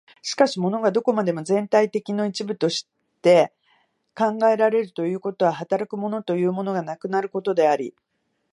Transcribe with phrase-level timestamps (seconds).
[0.23, 2.87] しかし物がどこまでも全体的一の部分とし
[3.21, 3.53] て
[4.17, 7.93] 考えられるということは、働く物というものがなくなることであり、